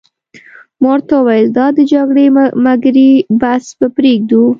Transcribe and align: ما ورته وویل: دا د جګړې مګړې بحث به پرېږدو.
ما 0.81 0.89
ورته 0.93 1.13
وویل: 1.17 1.47
دا 1.57 1.65
د 1.77 1.79
جګړې 1.93 2.25
مګړې 2.65 3.09
بحث 3.41 3.65
به 3.79 3.87
پرېږدو. 3.95 4.43